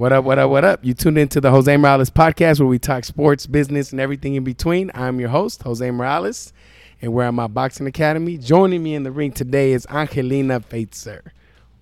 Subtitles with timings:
[0.00, 0.80] What up, what up, what up?
[0.82, 4.44] You tuned into the Jose Morales podcast where we talk sports, business, and everything in
[4.44, 4.90] between.
[4.94, 6.54] I'm your host, Jose Morales,
[7.02, 8.38] and we're at my boxing academy.
[8.38, 11.32] Joining me in the ring today is Angelina Feitser.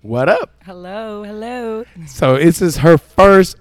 [0.01, 0.53] What up?
[0.65, 1.85] Hello, hello.
[2.07, 3.55] So this is her first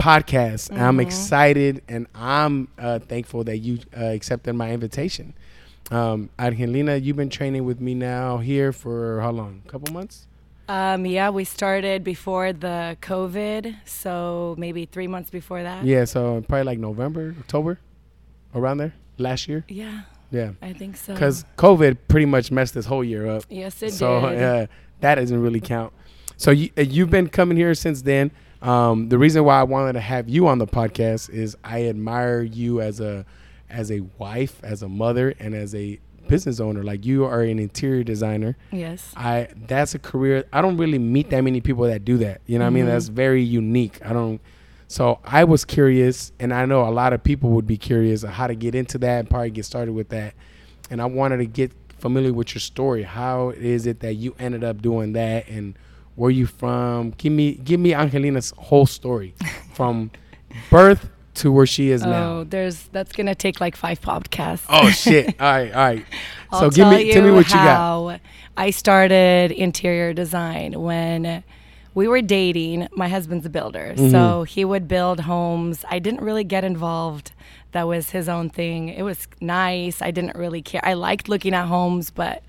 [0.00, 0.70] podcast.
[0.70, 0.82] Mm-hmm.
[0.82, 5.34] I'm excited and I'm uh, thankful that you uh, accepted my invitation.
[5.90, 9.60] Um, Angelina, you've been training with me now here for how long?
[9.66, 10.28] A couple months?
[10.72, 15.84] Um, yeah, we started before the COVID, so maybe three months before that.
[15.84, 17.78] Yeah, so probably like November, October,
[18.54, 19.66] around there, last year.
[19.68, 20.04] Yeah.
[20.30, 20.52] Yeah.
[20.62, 21.12] I think so.
[21.12, 23.44] Because COVID pretty much messed this whole year up.
[23.50, 24.38] Yes, it so, did.
[24.38, 24.66] yeah,
[25.00, 25.92] that doesn't really count.
[26.38, 28.30] So you, uh, you've been coming here since then.
[28.62, 32.40] Um, the reason why I wanted to have you on the podcast is I admire
[32.40, 33.26] you as a
[33.68, 36.82] as a wife, as a mother, and as a business owner.
[36.82, 38.56] Like you are an interior designer.
[38.70, 39.12] Yes.
[39.16, 40.44] I that's a career.
[40.52, 42.40] I don't really meet that many people that do that.
[42.46, 42.74] You know what mm-hmm.
[42.74, 42.84] I mean?
[42.84, 42.92] Mm-hmm.
[42.92, 44.04] That's very unique.
[44.04, 44.40] I don't.
[44.88, 48.46] So I was curious, and I know a lot of people would be curious how
[48.46, 50.34] to get into that and probably get started with that.
[50.90, 53.02] And I wanted to get familiar with your story.
[53.02, 55.78] How is it that you ended up doing that, and
[56.14, 57.12] where you from?
[57.16, 59.34] Give me give me Angelina's whole story
[59.74, 60.10] from
[60.68, 62.44] birth to where she is oh, now.
[62.44, 64.64] there's that's gonna take like five podcasts.
[64.68, 65.40] Oh shit!
[65.40, 66.06] all right, all right.
[66.58, 68.20] so give me tell me what you got.
[68.56, 71.42] I started interior design when
[71.94, 72.88] we were dating.
[72.92, 74.10] My husband's a builder, mm-hmm.
[74.10, 75.84] so he would build homes.
[75.90, 77.32] I didn't really get involved.
[77.72, 78.90] That was his own thing.
[78.90, 80.02] It was nice.
[80.02, 80.82] I didn't really care.
[80.84, 82.42] I liked looking at homes, but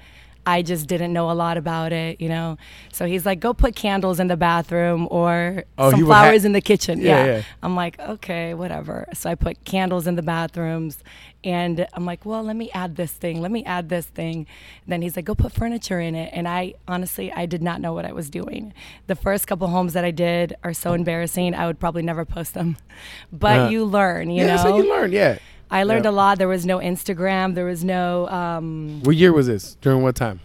[0.45, 2.57] I just didn't know a lot about it, you know.
[2.91, 6.53] So he's like, "Go put candles in the bathroom or oh, some flowers ha- in
[6.53, 7.25] the kitchen." Yeah, yeah.
[7.25, 11.03] yeah, I'm like, "Okay, whatever." So I put candles in the bathrooms,
[11.43, 13.41] and I'm like, "Well, let me add this thing.
[13.41, 14.45] Let me add this thing."
[14.85, 17.93] Then he's like, "Go put furniture in it." And I honestly, I did not know
[17.93, 18.73] what I was doing.
[19.07, 21.55] The first couple homes that I did are so embarrassing.
[21.55, 22.77] I would probably never post them,
[23.31, 24.63] but uh, you learn, you yeah, know.
[24.63, 25.39] So you learn, yeah.
[25.73, 26.37] I learned a lot.
[26.37, 27.55] There was no Instagram.
[27.55, 28.29] There was no.
[28.29, 29.75] Um, what year was this?
[29.81, 30.39] During what time?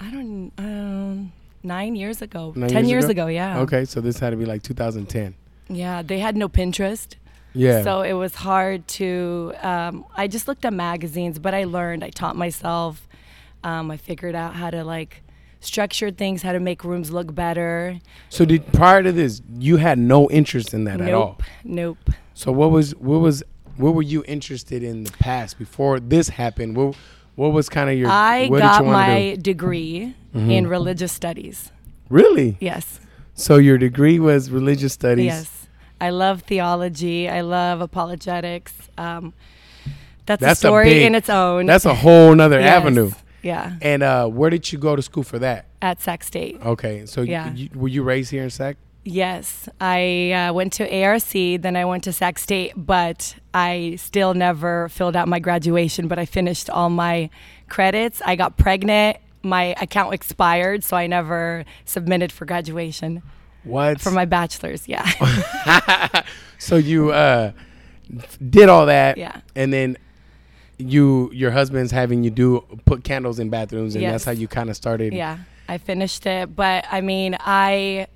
[0.00, 0.52] I don't.
[0.58, 1.32] Um,
[1.62, 2.52] nine years ago.
[2.56, 3.22] Nine Ten years, years ago?
[3.22, 3.26] ago?
[3.28, 3.60] Yeah.
[3.60, 5.34] Okay, so this had to be like 2010.
[5.68, 7.14] Yeah, they had no Pinterest.
[7.54, 7.82] Yeah.
[7.84, 9.54] So it was hard to.
[9.62, 12.02] Um, I just looked at magazines, but I learned.
[12.02, 13.06] I taught myself.
[13.62, 15.22] Um, I figured out how to like
[15.60, 18.00] structure things, how to make rooms look better.
[18.28, 21.38] So did prior to this, you had no interest in that nope, at all?
[21.62, 22.10] Nope.
[22.34, 23.44] So what was what was
[23.76, 26.76] what were you interested in the past before this happened?
[26.76, 26.96] What
[27.34, 28.08] what was kind of your?
[28.10, 30.50] I got my degree mm-hmm.
[30.50, 31.70] in religious studies.
[32.08, 32.56] Really?
[32.60, 33.00] Yes.
[33.34, 35.26] So your degree was religious studies.
[35.26, 35.68] Yes,
[36.00, 37.28] I love theology.
[37.28, 38.72] I love apologetics.
[38.96, 39.34] Um,
[40.24, 41.66] that's, that's, a story a big, in its own.
[41.66, 42.80] That's a whole nother yes.
[42.80, 43.12] avenue.
[43.42, 43.76] Yeah.
[43.80, 45.66] And uh, where did you go to school for that?
[45.80, 46.58] At Sac State.
[46.64, 47.52] Okay, so yeah.
[47.52, 48.76] You, were you raised here in Sac?
[49.06, 54.34] Yes, I uh, went to ARC, then I went to Sac State, but I still
[54.34, 56.08] never filled out my graduation.
[56.08, 57.30] But I finished all my
[57.68, 58.20] credits.
[58.26, 59.18] I got pregnant.
[59.44, 63.22] My account expired, so I never submitted for graduation.
[63.62, 64.00] What?
[64.00, 65.08] For my bachelor's, yeah.
[66.58, 67.52] so you uh,
[68.50, 69.98] did all that, yeah, and then
[70.78, 74.12] you your husband's having you do put candles in bathrooms, and yes.
[74.12, 75.12] that's how you kind of started.
[75.12, 75.38] Yeah,
[75.68, 78.08] I finished it, but I mean, I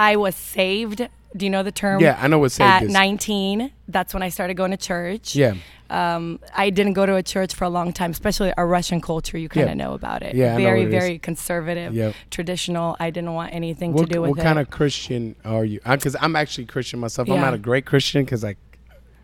[0.00, 1.06] I was saved.
[1.36, 2.00] Do you know the term?
[2.00, 2.92] Yeah, I know what saved At is.
[2.92, 5.36] 19, that's when I started going to church.
[5.36, 5.54] Yeah.
[5.90, 9.36] Um, I didn't go to a church for a long time, especially our Russian culture.
[9.36, 9.84] You kind of yeah.
[9.84, 10.34] know about it.
[10.34, 12.14] Yeah, very, very conservative, yep.
[12.30, 12.96] traditional.
[12.98, 14.40] I didn't want anything what, to do with what it.
[14.40, 15.80] What kind of Christian are you?
[15.86, 17.28] Because I'm actually Christian myself.
[17.28, 17.34] Yeah.
[17.34, 18.56] I'm not a great Christian because I,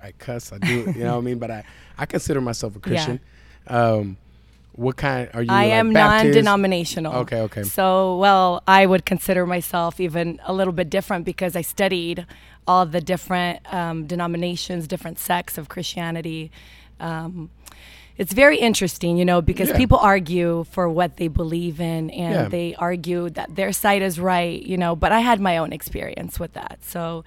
[0.03, 0.53] I cuss.
[0.53, 0.93] I do.
[0.95, 1.39] you know what I mean?
[1.39, 1.65] But I,
[1.97, 3.19] I consider myself a Christian.
[3.67, 3.93] Yeah.
[3.93, 4.19] Um,
[4.77, 5.51] what kind are you?
[5.51, 7.15] I like am non-denominational.
[7.15, 7.63] Okay, okay.
[7.63, 12.27] So, well, I would consider myself even a little bit different because I studied
[12.67, 16.51] all the different um, denominations, different sects of Christianity.
[17.01, 17.51] Um,
[18.19, 19.77] it's very interesting, you know, because yeah.
[19.77, 22.49] people argue for what they believe in and yeah.
[22.49, 26.41] they argue that their side is right, you know, but I had my own experience
[26.41, 26.79] with that.
[26.83, 27.25] So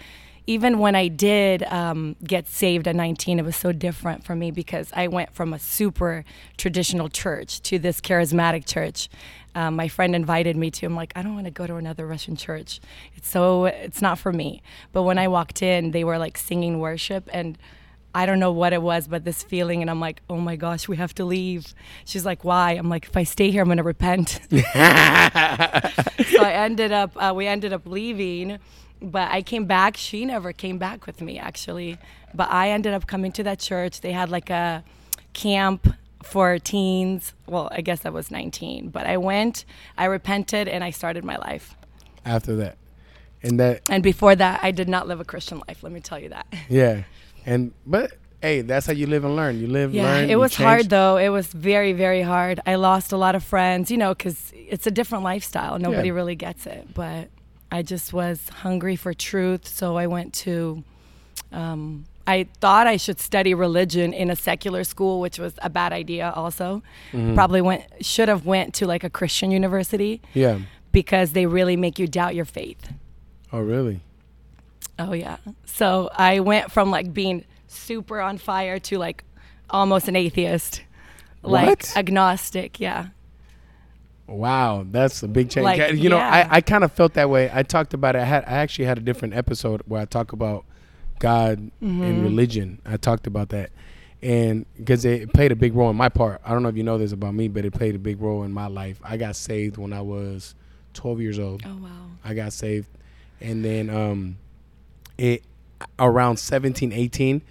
[0.50, 4.50] even when I did um, get saved at 19, it was so different for me
[4.50, 6.26] because I went from a super
[6.58, 9.10] traditional church to this charismatic church.
[9.54, 10.88] Um, my friend invited me to.
[10.88, 12.80] I'm like, I don't want to go to another Russian church.
[13.16, 14.64] It's so it's not for me.
[14.92, 17.56] But when I walked in, they were like singing worship and.
[18.12, 20.88] I don't know what it was, but this feeling, and I'm like, oh my gosh,
[20.88, 21.76] we have to leave.
[22.06, 22.72] She's like, why?
[22.72, 24.40] I'm like, if I stay here, I'm gonna repent.
[24.50, 24.58] so
[26.42, 28.58] I ended up, uh, we ended up leaving,
[29.02, 29.98] but I came back.
[29.98, 31.98] She never came back with me, actually.
[32.34, 34.02] But I ended up coming to that church.
[34.02, 34.84] They had like a
[35.34, 35.88] camp
[36.24, 37.34] for teens.
[37.48, 38.90] Well, I guess I was 19.
[38.90, 39.66] But I went,
[39.98, 41.76] I repented, and I started my life.
[42.26, 42.78] After that.
[43.42, 45.82] and that And before that, I did not live a Christian life.
[45.82, 46.46] Let me tell you that.
[46.70, 47.04] yeah,
[47.46, 48.12] and but
[48.42, 49.60] hey, that's how you live and learn.
[49.60, 50.30] You live, Yeah, learn.
[50.30, 50.66] it was change.
[50.68, 51.18] hard though.
[51.18, 52.60] It was very, very hard.
[52.66, 55.80] I lost a lot of friends, you know, because it's a different lifestyle.
[55.80, 56.14] Nobody Yeah.
[56.16, 56.94] really gets it.
[56.94, 57.30] But
[57.72, 60.84] I just was hungry for truth, so I went to.
[61.52, 65.92] Um, I thought I should study religion in a secular school, which was a bad
[65.94, 66.32] idea.
[66.36, 67.34] Also, Mhm.
[67.34, 70.60] probably went should have went to like a Christian university Yeah.
[70.92, 72.94] because they really make you doubt your faith.
[73.52, 74.02] Oh, really?
[75.00, 75.38] Oh yeah.
[75.66, 79.24] So I went from like being super on fire to like
[79.72, 80.84] almost an atheist,
[81.42, 81.94] like What?
[81.98, 82.80] agnostic.
[82.80, 83.08] Yeah.
[84.30, 85.64] Wow, that's a big change.
[85.66, 86.48] Like, you know, yeah.
[86.52, 87.50] I, I kind of felt that way.
[87.54, 88.20] I talked about it.
[88.20, 90.66] I had I actually had a different episode where I talk about
[91.20, 92.04] God Mm-hmm.
[92.04, 92.82] and religion.
[92.86, 93.72] I talked about that,
[94.22, 96.42] and because it played a big role in my part.
[96.46, 98.44] I don't know if you know this about me, but it played a big role
[98.44, 99.00] in my life.
[99.04, 100.56] I got saved when I was
[100.94, 101.64] 12 years old.
[101.66, 101.90] Oh wow.
[102.24, 102.88] I got saved,
[103.42, 104.38] and then um,
[105.18, 105.44] it
[105.98, 107.42] around 17, 18,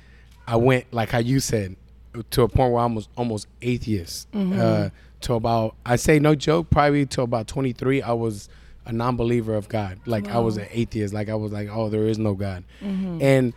[0.47, 1.77] I went like how you said
[2.31, 4.31] to a point where I was almost atheist.
[4.33, 4.61] Mm-hmm.
[4.61, 4.89] Uh,
[5.23, 8.49] to about I say no joke, probably to about 23, I was
[8.87, 9.99] a non-believer of God.
[10.07, 11.13] Like I was an atheist.
[11.13, 13.19] Like I was like, oh, there is no God, Mm-hmm.
[13.21, 13.53] and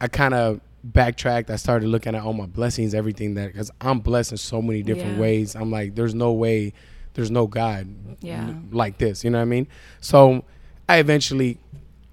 [0.00, 1.50] I kind of backtracked.
[1.50, 4.82] I started looking at all my blessings, everything that because I'm blessed in so many
[4.84, 5.20] different Yeah.
[5.20, 5.56] ways.
[5.56, 6.72] I'm like, there's no way,
[7.14, 7.88] there's no God
[8.20, 8.54] Yeah.
[8.70, 9.24] like this.
[9.24, 9.66] You know what I mean?
[10.00, 10.44] So
[10.88, 11.58] I eventually,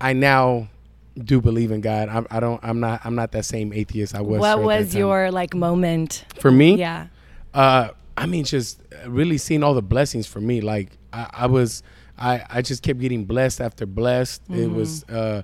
[0.01, 0.69] I now
[1.17, 2.09] do believe in God.
[2.09, 2.59] I'm, I don't.
[2.63, 3.01] I'm not.
[3.05, 4.39] I'm not that same atheist I was.
[4.39, 6.25] What was your like moment?
[6.39, 6.75] for me?
[6.75, 7.07] Yeah.
[7.53, 10.61] Uh, I mean, just really seeing all the blessings for me.
[10.61, 11.83] Like I, I was,
[12.17, 14.41] I, I just kept getting blessed after blessed.
[14.49, 14.75] It Mm-hmm.
[14.75, 15.41] was uh,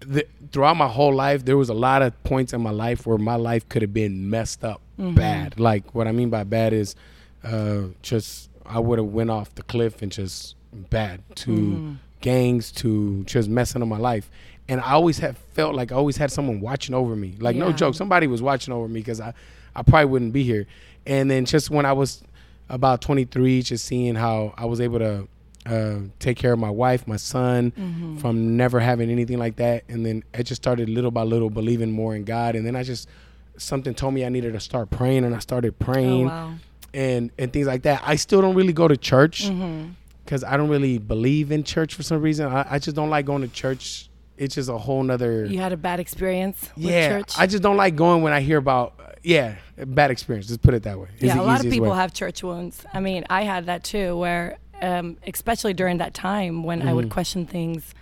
[0.00, 1.44] the, throughout my whole life.
[1.44, 4.28] There was a lot of points in my life where my life could have been
[4.30, 5.14] messed up Mm-hmm.
[5.14, 5.60] bad.
[5.60, 6.96] Like what I mean by bad is,
[7.44, 11.92] uh, just I would have went off the cliff and just bad to Mm-hmm.
[12.20, 14.28] gangs to just messing up my life.
[14.68, 17.34] And I always have felt like I always had someone watching over me.
[17.38, 19.32] Like no joke, somebody was watching over me because I,
[19.74, 20.66] I probably wouldn't be here.
[21.06, 22.22] And then just when I was
[22.68, 25.28] about 23, just seeing how I was able to
[25.66, 28.18] uh, take care of my wife, my son, Mm-hmm.
[28.18, 29.84] from never having anything like that.
[29.88, 32.54] And then I just started little by little believing more in God.
[32.54, 33.08] And then I just
[33.56, 36.52] something told me I needed to start praying, and I started Oh praying wow.
[36.92, 38.02] and and things like that.
[38.04, 39.90] I still don't really go to church Mm-hmm.
[40.24, 42.46] because I don't really believe in church for some reason.
[42.46, 44.10] I, I just don't like going to church.
[44.38, 45.44] It's just a whole nother.
[45.44, 47.34] You had a bad experience with yeah, church.
[47.36, 48.94] I just don't like going when I hear about.
[48.98, 50.46] Uh, yeah, bad experience.
[50.46, 51.08] Just put it that way.
[51.14, 51.96] It's yeah, a lot of people way.
[51.96, 52.84] have church wounds.
[52.94, 57.06] I mean, I had that too, where um, especially during that time when I would
[57.06, 57.10] Mhm.
[57.10, 57.94] question things,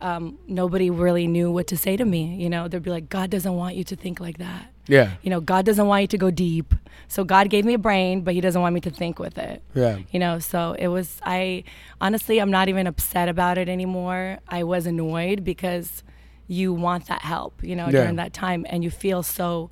[0.00, 2.34] um, nobody really knew what to say to me.
[2.34, 5.30] You know, they'd be like, "God doesn't want you to think like that." Yeah, You
[5.30, 6.74] know, God doesn't want you to go deep.
[7.08, 9.62] So God gave me a brain, but He doesn't want me to think with it.
[9.74, 11.20] yeah, You know, so it was.
[11.24, 11.64] I
[12.00, 14.38] honestly, I'm not even upset about it anymore.
[14.48, 16.02] I was annoyed because
[16.48, 18.02] you want that help, you know, Yeah.
[18.02, 19.70] during that time, and you feel so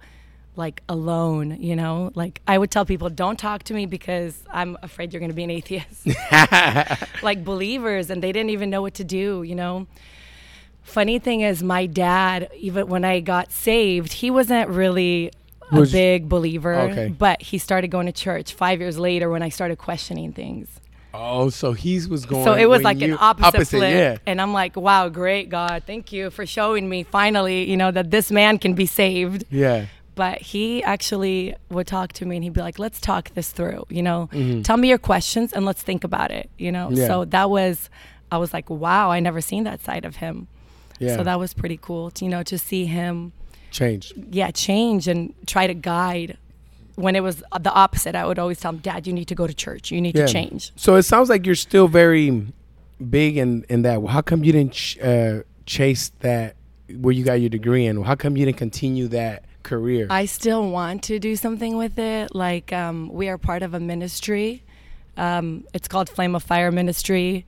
[0.57, 1.57] like alone.
[1.61, 5.21] You know, like I would tell people, don't talk to me because I'm afraid you're
[5.21, 6.07] going to be an atheist.
[7.23, 9.43] like believers, and they didn't even know what to do.
[9.43, 9.87] You know.
[10.85, 15.33] Funny thing is, my dad, even when I got saved, he wasn't really
[15.73, 17.09] a Was- big believer, Okay.
[17.09, 20.69] but he started going to church five years later when I started questioning things.
[21.15, 22.45] Oh, so he was going.
[22.45, 23.93] so it was when like you- an opposite, flip.
[23.95, 25.85] Yeah, And I'm like, wow, great, God.
[25.87, 29.45] Thank you for showing me finally, you know, that this man can be saved.
[29.51, 29.87] yeah,
[30.17, 33.85] But he actually would talk to me and he'd be like, let's talk this through,
[33.89, 34.63] you know, Mhm.
[34.65, 36.89] tell me your questions and let's think about it, you know.
[36.93, 37.07] Yeah.
[37.09, 37.89] So that was,
[38.31, 40.47] I was like, wow, I never seen that side of him.
[40.99, 41.17] Yeah.
[41.17, 43.33] So that was pretty cool, to, you know, to see him,
[43.71, 44.13] change.
[44.31, 46.39] yeah, change and try to guide.
[46.97, 49.47] When it was the opposite, I would always tell him, Dad, you need to go
[49.49, 49.91] to church.
[49.91, 50.27] You need Yeah.
[50.27, 50.73] to change.
[50.77, 52.47] So it sounds like you're still very
[53.11, 54.01] big in in that.
[54.07, 56.55] How come you didn't ch- uh, chase that
[57.01, 58.01] where you got your degree in?
[58.05, 60.07] How come you didn't continue that career?
[60.09, 62.33] I still want to do something with it.
[62.33, 64.63] Like um, we are part of a ministry.
[65.17, 67.45] Um, it's called Flame of Fire Ministry.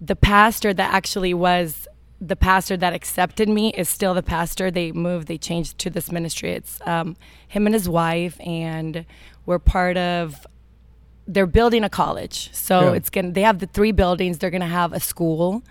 [0.00, 1.86] The pastor that actually was
[2.26, 4.70] the pastor that accepted me is still the pastor.
[4.70, 6.52] They moved, they changed to this ministry.
[6.52, 7.16] It's um,
[7.48, 9.04] him and his wife, and
[9.46, 10.46] we're part of.
[11.26, 12.96] They're building a college, so Yeah.
[12.96, 13.30] it's gonna.
[13.32, 14.38] They have the three buildings.
[14.38, 15.62] They're gonna have a school,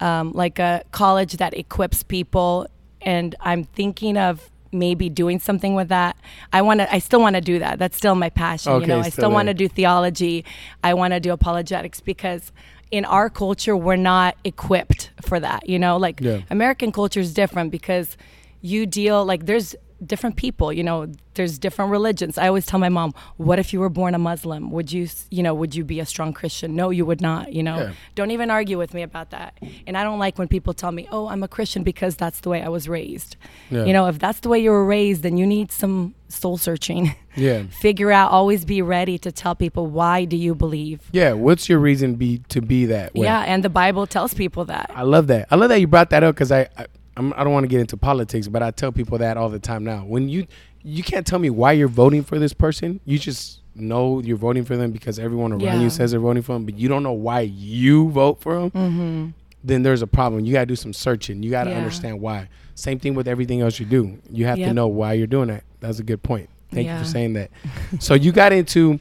[0.00, 2.66] um, like a college that equips people.
[3.00, 6.16] And I'm thinking of maybe doing something with that.
[6.52, 6.92] I want to.
[6.94, 7.78] I still want to do that.
[7.80, 8.72] That's still my passion.
[8.72, 10.44] Okay, you know, I still still want to do theology.
[10.84, 12.52] I want to do apologetics because
[12.92, 15.68] in our culture we're not equipped for that.
[15.68, 16.42] You know, like Yeah.
[16.50, 18.16] American culture is different because
[18.60, 19.74] you deal like there's
[20.06, 20.72] different people.
[20.72, 22.36] You know, there's different religions.
[22.38, 24.70] I always tell my mom, "What if you were born a Muslim?
[24.70, 26.74] Would you, you know, would you be a strong Christian?
[26.76, 27.52] No, you would not.
[27.52, 27.92] You know, Yeah.
[28.14, 29.58] don't even argue with me about that.
[29.86, 32.50] And I don't like when people tell me, "Oh, I'm a Christian because that's the
[32.50, 33.36] way I was raised."
[33.70, 33.84] Yeah.
[33.84, 37.14] You know, if that's the way you were raised, then you need some soul searching.
[37.34, 37.62] Yeah.
[37.70, 38.30] Figure out.
[38.30, 41.00] Always be ready to tell people why do you believe.
[41.12, 41.32] Yeah.
[41.32, 43.24] What's your reason be to be that way?
[43.24, 44.90] Yeah, and the Bible tells people that.
[44.94, 45.48] I love that.
[45.50, 46.84] I love that you brought that up because I, I
[47.16, 49.58] I'm, I don't want to get into politics, but I tell people that all the
[49.58, 50.04] time now.
[50.04, 50.46] When you
[50.82, 54.64] you can't tell me why you're voting for this person, you just know you're voting
[54.64, 55.80] for them because everyone around Yeah.
[55.80, 58.70] you says they're voting for them, but you don't know why you vote for them.
[58.72, 59.28] Mm-hmm.
[59.64, 60.44] Then there's a problem.
[60.44, 61.42] You got to do some searching.
[61.42, 61.76] You got to Yeah.
[61.78, 62.48] understand why.
[62.74, 64.18] Same thing with everything else you do.
[64.30, 65.62] You have to know why you're doing that.
[65.80, 66.48] That's a good point.
[66.72, 67.50] Thank you for saying that.
[68.00, 68.98] so you got into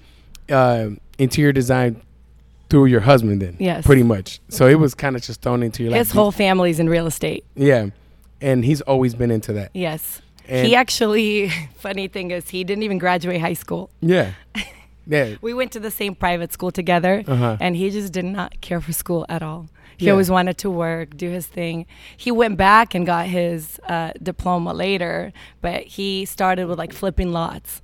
[0.49, 2.01] uh, interior design
[2.69, 3.85] through your husband, then, Yes.
[3.85, 4.39] pretty much.
[4.49, 5.99] So it was kind of just thrown into your life.
[5.99, 7.43] His whole family's in real estate.
[7.55, 7.87] Yeah.
[8.41, 9.69] And he's always been into that.
[9.73, 10.21] Yes.
[10.47, 13.89] And he actually, funny thing is, he didn't even graduate high school.
[14.01, 14.31] yeah.
[15.07, 15.35] Yeah.
[15.41, 17.57] We went to the same private school together, Uh-huh.
[17.59, 19.67] and he just did not care for school at all.
[19.97, 20.11] He Yeah.
[20.11, 21.87] always wanted to work, do his thing.
[22.15, 27.31] He went back and got his uh, diploma later, but he started with like flipping
[27.31, 27.81] lots,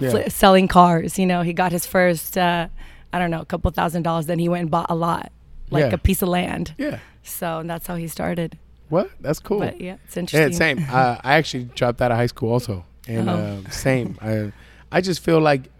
[0.00, 0.10] Yeah.
[0.10, 1.18] fli- selling cars.
[1.18, 2.68] You know, he got his first, uh,
[3.12, 4.26] I don't know, a couple thousand dollars.
[4.26, 5.32] Then he went and bought a lot,
[5.70, 5.94] like Yeah.
[5.94, 6.72] a piece of land.
[6.78, 7.00] Yeah.
[7.24, 8.58] So that's how he started.
[8.94, 9.10] What?
[9.20, 9.58] That's cool.
[9.60, 10.52] But yeah, it's yeah, interesting.
[10.78, 10.86] same.
[10.90, 12.84] uh, I actually dropped out of high school also.
[13.08, 13.34] And Oh.
[13.66, 14.16] uh, same.
[14.22, 14.52] I,
[14.92, 15.70] I just feel like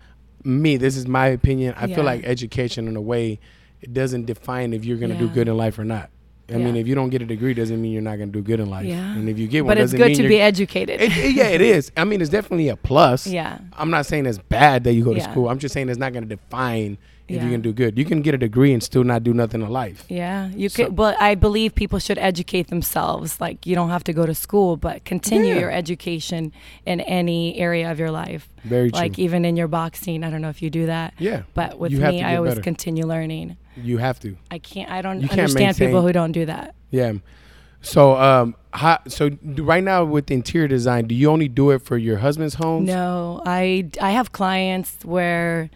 [0.42, 1.74] me, this is my opinion.
[1.76, 1.94] I Yeah.
[1.96, 3.38] feel like education in a way
[3.80, 6.10] it doesn't define if you're going to do good in life or not.
[6.52, 8.42] I mean, if you don't get a degree, doesn't mean you're not going to do
[8.42, 8.84] good in life.
[8.86, 9.14] Yeah.
[9.14, 11.00] And if you get one, But it's good to be educated.
[11.00, 11.90] It, it- yeah, it is.
[11.96, 13.26] I mean, it's definitely a plus.
[13.40, 13.58] yeah.
[13.72, 15.30] I'm not saying it's bad that you go to Yeah.
[15.30, 15.48] school.
[15.48, 17.44] I'm just saying it's not going to define if Yeah.
[17.44, 17.96] you can do good.
[17.98, 20.04] You can get a degree and still not do nothing in life.
[20.08, 20.96] Yeah, you So- could.
[20.96, 23.40] But I believe people should educate themselves.
[23.40, 25.60] Like you don't have to go to school, but continue Yeah.
[25.60, 26.52] your education
[26.84, 28.48] in any area of your life.
[28.64, 29.00] Very true.
[29.00, 31.14] Like even in your boxing, I don't know if you do that.
[31.18, 31.42] yeah.
[31.54, 32.60] But with me, I always better.
[32.62, 33.56] continue learning.
[33.82, 34.36] You have to.
[34.50, 34.90] I can't.
[34.90, 36.74] I don't You understand people who don't do that.
[36.90, 37.12] Yeah.
[37.82, 41.98] So, um, how, so right now with interior design, do you only do it for
[41.98, 42.86] your husband's homes?
[42.88, 45.68] No, I I have clients where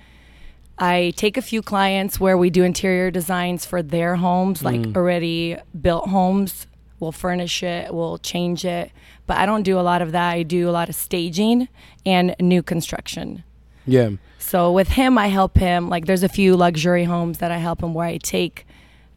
[0.79, 4.97] I take a few clients where we do interior designs for their homes, like Mm.
[4.97, 6.67] already built homes.
[7.01, 8.91] We'll furnish it, we'll change it,
[9.27, 10.31] but I don't do a lot of that.
[10.33, 11.69] I do a lot of staging
[12.05, 13.45] and new construction.
[13.87, 14.11] Yeah.
[14.39, 15.89] So with him, I help him.
[15.89, 18.67] Like there's a few luxury homes that I help him where I take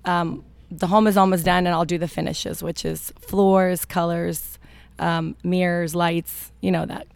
[0.05, 4.57] um, the home is almost done and I'll do the finishes, which is floors, colors,
[4.99, 6.51] um, mirrors, lights.
[6.61, 7.07] You know that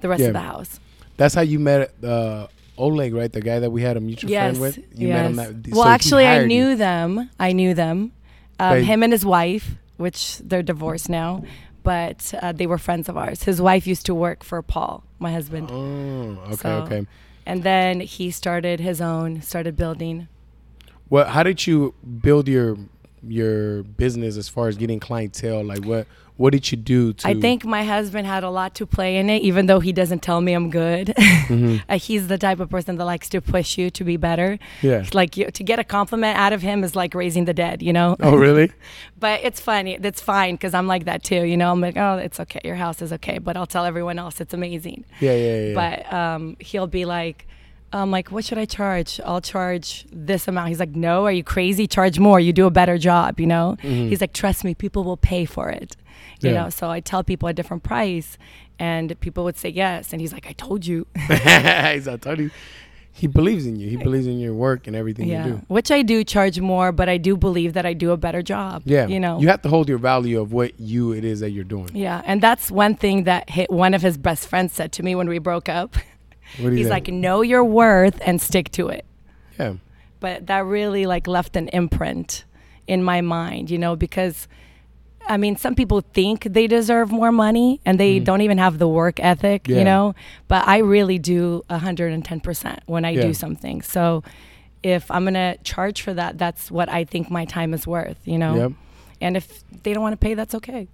[0.00, 0.28] the rest Yeah.
[0.28, 0.80] of the house.
[1.16, 2.46] That's how you met uh,
[2.80, 3.32] Oleg, right?
[3.32, 4.56] The guy that we had a mutual Yes.
[4.58, 4.76] friend with.
[4.98, 5.34] You yes.
[5.34, 5.62] met him.
[5.62, 6.76] That, well, so actually, I knew you.
[6.76, 7.30] them.
[7.38, 8.12] I knew them.
[8.58, 11.42] Um, him and his wife, which they're divorced now,
[11.82, 13.44] but uh, they were friends of ours.
[13.44, 15.70] His wife used to work for Paul, my husband.
[15.72, 17.06] Oh, okay, So- okay.
[17.46, 20.28] And then he started his own, started building.
[21.08, 22.76] Well, how did you build your
[23.26, 25.62] your business as far as getting clientele?
[25.64, 27.28] Like, what what did you do to?
[27.28, 30.20] I think my husband had a lot to play in it, even though he doesn't
[30.22, 31.14] tell me I'm good.
[31.50, 31.82] Mhm.
[31.88, 34.56] Uh, he's the type of person that likes to push you to be better.
[34.82, 35.04] Yeah.
[35.12, 37.92] Like you, to get a compliment out of him is like raising the dead, you
[37.92, 38.16] know.
[38.20, 38.70] Oh, really?
[39.18, 39.98] But it's funny.
[39.98, 41.42] That's fine because I'm like that too.
[41.44, 42.60] You know, I'm like, oh, it's okay.
[42.64, 45.04] Your house is okay, but I'll tell everyone else it's amazing.
[45.18, 45.74] Yeah, yeah, yeah.
[45.74, 47.46] But um, he'll be like,
[47.92, 49.20] I'm like, what should I charge?
[49.24, 50.68] I'll charge this amount.
[50.68, 51.86] He's like, no, are you crazy?
[51.86, 52.38] Charge more.
[52.38, 53.40] You do a better job.
[53.40, 53.76] You know.
[53.82, 54.08] Mhm.
[54.08, 55.96] He's like, trust me, people will pay for it.
[56.40, 56.64] You Yeah.
[56.64, 56.70] know.
[56.70, 58.38] So I tell people a different price,
[58.78, 60.12] and people would say yes.
[60.12, 61.06] And he's like, I told you.
[61.16, 62.50] He's I told you.
[63.12, 63.90] He believes in you.
[63.90, 65.44] He believes in your work and everything yeah.
[65.44, 65.62] you do.
[65.68, 68.82] Which I do charge more, but I do believe that I do a better job.
[68.86, 69.08] Yeah.
[69.08, 69.40] You know.
[69.40, 71.90] You have to hold your value of what you it is that you're doing.
[71.92, 75.14] Yeah, and that's one thing that hit one of his best friends said to me
[75.14, 75.96] when we broke up.
[76.58, 77.08] What do you He's think?
[77.08, 79.04] like, "Know your worth and stick to it."
[79.58, 79.74] yeah.
[80.20, 82.44] But that really like left an imprint
[82.86, 84.48] in my mind, you know, because
[85.28, 88.24] I mean, some people think they deserve more money and they Mhm.
[88.24, 89.78] don't even have the work ethic, Yeah.
[89.78, 90.14] you know,
[90.48, 93.22] but I really do 110% when I Yeah.
[93.22, 93.82] do something.
[93.82, 94.22] So
[94.82, 98.16] if I'm going to charge for that, that's what I think my time is worth,
[98.24, 98.54] you know.
[98.56, 98.72] Yep.
[99.20, 100.88] And if they don't want to pay, that's okay.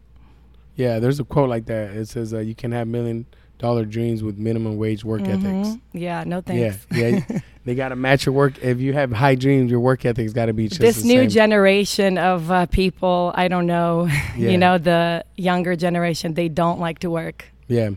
[0.75, 1.91] Yeah, there's a quote like that.
[1.97, 3.27] It says, uh, "You can have million
[3.59, 5.81] dollar dreams with minimum wage work ethics." Mhm.
[5.93, 6.87] Yeah, no thanks.
[6.93, 7.39] Yeah, yeah.
[7.65, 8.63] they got to match your work.
[8.63, 11.29] If you have high dreams, your work ethics got to be just this new same.
[11.31, 14.51] generation of uh, people, I don't know, Yeah.
[14.51, 17.47] you know, the younger generation, they don't like to work.
[17.69, 17.91] Yeah.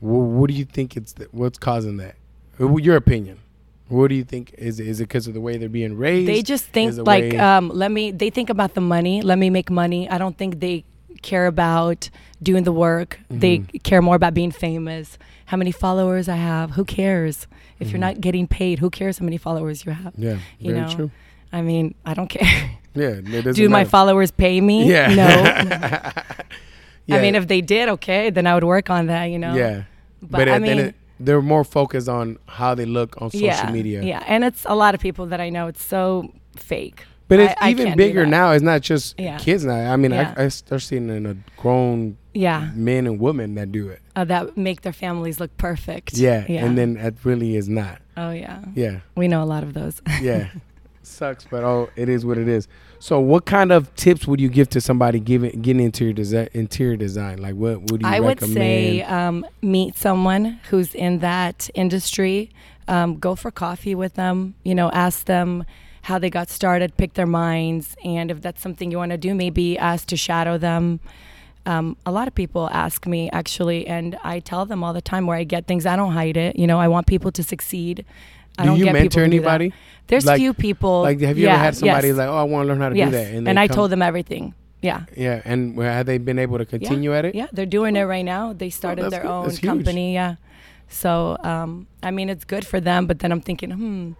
[0.00, 0.04] Wh-
[0.38, 2.16] what do you think it's th- what's causing that?
[2.58, 3.38] Your opinion.
[3.88, 6.28] What do you think is it, is it because of the way they're being raised?
[6.28, 8.12] They just think like, um, let me.
[8.12, 9.20] They think about the money.
[9.20, 10.08] Let me make money.
[10.08, 10.84] I don't think they
[11.22, 12.10] care about
[12.42, 13.18] doing the work.
[13.30, 13.78] They Mm-hmm.
[13.82, 15.18] care more about being famous.
[15.46, 16.72] How many followers I have?
[16.72, 17.46] Who cares?
[17.80, 18.00] If you're Mhm.
[18.08, 20.12] not getting paid, who cares how many followers you have?
[20.16, 21.10] Yeah, You very know, true.
[21.52, 22.70] I mean, I don't care.
[22.94, 23.20] Yeah,
[23.52, 23.90] Do my matter.
[23.90, 24.88] followers pay me?
[24.90, 25.14] Yeah.
[25.20, 25.26] No.
[27.06, 27.16] yeah.
[27.16, 29.24] I mean, if they did, okay, then I would work on that.
[29.26, 29.54] You know.
[29.54, 29.82] yeah,
[30.22, 34.02] But, but, I mean, they're more focused on how they look on social yeah, media.
[34.02, 35.66] Yeah, and it's a lot of people that I know.
[35.68, 37.04] It's so fake.
[37.30, 38.50] But it's I- I even can't bigger now.
[38.52, 39.38] It's not just Yeah.
[39.38, 39.90] kids now.
[39.92, 40.34] I mean, Yeah.
[40.36, 44.00] I, I start seeing in a grown Yeah, men and women that do it.
[44.16, 46.12] uh, that make their families look perfect.
[46.14, 46.64] Yeah, yeah.
[46.64, 47.98] and then it really is not.
[48.18, 50.02] oh yeah, Yeah, we know a lot of those.
[50.20, 50.48] yeah,
[51.02, 52.68] sucks, but oh, it is what it is.
[52.98, 56.48] So, what kind of tips would you give to somebody giving getting into your desi-
[56.52, 57.38] interior design?
[57.38, 62.50] Like, what would you I would say um, meet someone who's in that industry.
[62.88, 64.54] Um, go for coffee with them.
[64.64, 65.64] You know, ask them
[66.10, 69.34] how they got started, pick their minds, and if that's something you want to do,
[69.34, 71.00] maybe ask to shadow them.
[71.66, 75.26] Um, a lot of people ask me actually, and I tell them all the time
[75.26, 75.86] where I get things.
[75.86, 76.56] I don't hide it.
[76.56, 78.04] You know, I want people to succeed.
[78.58, 79.26] I do don't you get mentor to do that.
[79.36, 79.72] anybody?
[80.08, 81.02] There's Like- few people.
[81.02, 82.88] Like, have you yeah, ever had somebody yes, like, "Oh, I want to learn how
[82.90, 83.10] to yes.
[83.10, 84.54] do that," and, they I come- told them everything.
[84.82, 85.02] Yeah.
[85.16, 87.34] Yeah, and where have they been able to continue at it?
[87.34, 88.52] Yeah, they're doing it right now.
[88.54, 89.30] They started that's their good.
[89.30, 90.14] own company.
[90.14, 90.36] Yeah.
[90.88, 94.12] So, um, I mean, it's good for them, but then I'm thinking, hmm,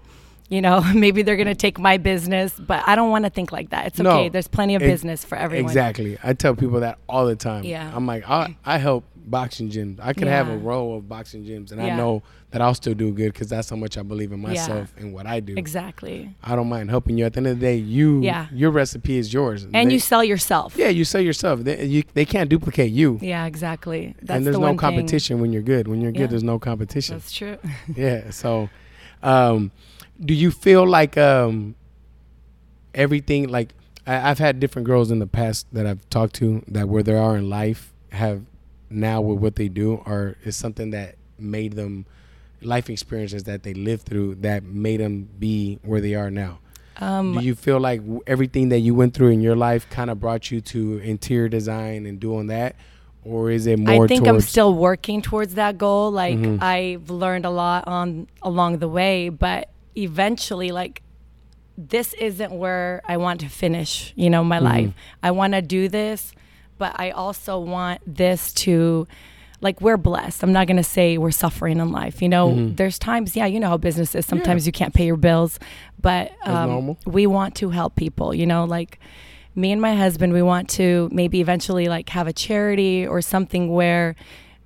[0.50, 3.52] you know, maybe they're going to take my business, but I don't want to think
[3.52, 3.87] like that.
[3.87, 4.28] It's No, okay.
[4.28, 5.64] There's plenty of business for everyone.
[5.71, 6.19] Exactly.
[6.23, 7.64] I tell people that all the time.
[7.64, 7.90] Yeah.
[7.95, 9.99] I'm like, I, I help boxing gyms.
[10.02, 13.12] I could have a row of boxing gyms, and I know that I'll still do
[13.12, 15.54] good because that's how much I believe in myself and what I do.
[15.57, 16.35] Exactly.
[16.42, 17.26] I don't mind helping you.
[17.26, 18.47] At the end of the day, you, Yeah.
[18.52, 19.62] your recipe is yours.
[19.62, 20.76] And They- you sell yourself.
[20.76, 21.61] yeah, you sell yourself.
[21.61, 23.21] They, you, they can't duplicate you.
[23.23, 24.16] Yeah, exactly.
[24.21, 24.78] That's and there's the no one thing.
[24.78, 25.87] competition when you're good.
[25.87, 26.26] When you're good, Yeah.
[26.26, 27.14] there's no competition.
[27.14, 27.57] That's true.
[27.95, 28.30] yeah.
[28.30, 28.69] So,
[29.23, 29.71] um,
[30.23, 31.75] do you feel like um,
[32.95, 33.75] everything like
[34.07, 37.15] I, I've had different girls in the past that I've talked to that where they
[37.15, 38.43] are in life have
[38.91, 42.07] now with what they do or is something that made them
[42.62, 46.59] life experiences that they lived through that made them be where they are now.
[46.99, 50.21] Um, do you feel like everything that you went through in your life kind of
[50.21, 52.76] brought you to interior design and doing that,
[53.25, 54.04] or is it more?
[54.04, 56.11] I think I'm still working towards that goal.
[56.11, 56.63] Like Mhm.
[56.63, 61.02] I've learned a lot on along the way, but eventually, like
[61.76, 64.13] this isn't where I want to finish.
[64.17, 64.65] You know, my Mm-hmm.
[64.67, 64.91] life.
[65.23, 66.33] I want to do this,
[66.78, 69.06] but I also want this to.
[69.63, 70.43] Like we're blessed.
[70.43, 72.23] I'm not gonna say we're suffering in life.
[72.23, 72.76] You know, Mhm.
[72.78, 74.25] there's times, yeah, you know how business is.
[74.25, 75.59] Sometimes you can't pay your bills,
[76.00, 78.35] but um, we want to help people.
[78.35, 78.99] You know, like
[79.54, 83.73] me and my husband, we want to maybe eventually like have a charity or something
[83.73, 84.15] where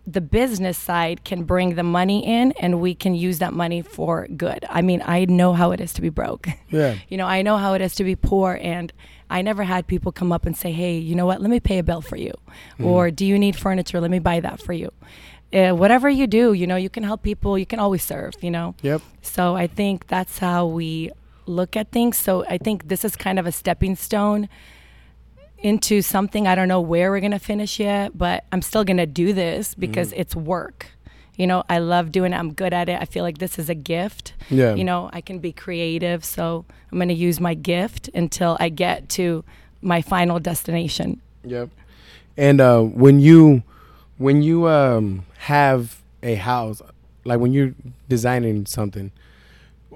[0.07, 4.27] the business side can bring the money in and we can use that money for
[4.29, 4.65] good.
[4.69, 6.49] I mean, I know how it is to be broke.
[6.71, 6.97] Yeah.
[7.09, 8.93] you know, I know how it is to be poor and
[9.31, 11.41] I never had people come up and say, "Hey, you know what?
[11.41, 12.33] Let me pay a bill for you."
[12.83, 14.01] Or, "Do you need furniture?
[14.01, 14.93] Let me buy that for you."
[15.53, 18.51] Uh, whatever you do, you know, you can help people, you can always serve, you
[18.51, 18.75] know.
[18.83, 19.01] Yep.
[19.23, 21.11] So I think that's how we
[21.47, 22.17] look at things.
[22.17, 24.49] So I think this is kind of a stepping stone
[25.65, 26.47] into something.
[26.47, 29.33] I don't know where we're going to finish yet, but I'm still going to do
[29.33, 30.89] this because it's work.
[31.37, 32.37] You know, I love doing it.
[32.37, 33.01] I'm good at it.
[33.01, 34.35] I feel like this is a gift.
[34.51, 34.75] Yeah.
[34.75, 36.23] You know, I can be creative.
[36.23, 39.43] So I'm going to use my gift until I get to
[39.81, 41.23] my final destination.
[41.45, 41.71] Yep.
[42.37, 43.63] And uh, when you
[44.19, 46.83] when you um, have a house,
[47.25, 47.75] like when you're
[48.09, 49.13] designing something,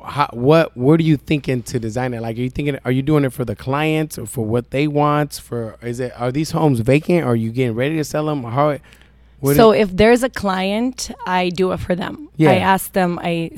[0.04, 2.20] how, what what are you thinking to design it?
[2.22, 2.78] Like, are you thinking?
[2.84, 5.34] Are you doing it for the clients or for what they want?
[5.34, 7.24] For is it are these homes vacant?
[7.24, 8.42] Or are you getting ready to sell them?
[8.44, 8.78] How?
[9.40, 12.28] what so if there's a client, I do it for them.
[12.36, 12.50] Yeah.
[12.50, 13.52] I ask them, I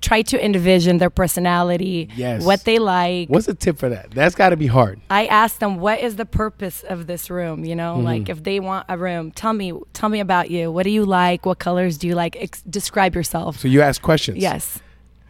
[0.00, 2.44] try to envision their personality, Yes.
[2.44, 3.28] what they like.
[3.28, 4.10] what's the tip for that?
[4.12, 5.00] That's got to be hard.
[5.10, 7.64] I ask them, what is the purpose of this room?
[7.64, 8.04] You know, Mm-hmm.
[8.04, 10.70] like if they want a room, tell me, tell me about you.
[10.70, 11.44] What do you like?
[11.44, 12.36] What colors do you like?
[12.36, 13.58] Ex- describe yourself.
[13.58, 14.38] So you ask questions.
[14.38, 14.78] Yes.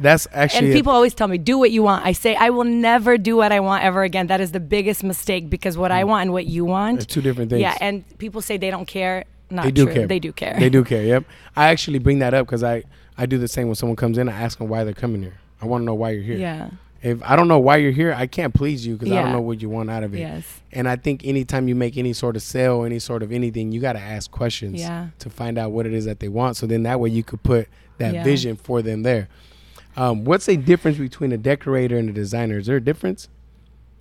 [0.02, 2.04] That's actually And a- people always tell me, do what you want.
[2.04, 4.26] I say, I will never do what I want ever again.
[4.26, 6.08] That is the biggest mistake because what I mm.
[6.08, 7.08] want and what you want.
[7.08, 7.62] two different things.
[7.62, 7.76] Yeah.
[7.80, 9.24] And people say they don't care.
[9.50, 9.94] Not they do true.
[9.94, 10.06] care.
[10.06, 10.56] They do care.
[10.58, 11.04] They do care.
[11.04, 11.24] Yep.
[11.56, 12.84] I actually bring that up because I
[13.18, 14.28] I do the same when someone comes in.
[14.28, 15.38] I ask them why they're coming here.
[15.60, 16.38] I want to know why you're here.
[16.38, 16.70] Yeah.
[17.02, 19.40] If I don't know why you're here, I can't please you because I don't know
[19.40, 20.20] what you want out of it.
[20.20, 20.44] Yes.
[20.72, 23.80] And I think anytime you make any sort of sale, any sort of anything, you
[23.80, 25.08] got to ask questions Yeah.
[25.18, 26.56] to find out what it is that they want.
[26.56, 28.24] So then that way you could put that Yeah.
[28.24, 29.28] vision for them there.
[29.96, 32.58] Um, what's the difference between a decorator and a designer?
[32.58, 33.28] Is there a difference?